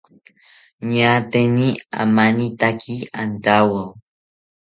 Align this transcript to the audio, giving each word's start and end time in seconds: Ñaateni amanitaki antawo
Ñaateni 0.93 1.67
amanitaki 2.01 2.95
antawo 3.21 3.81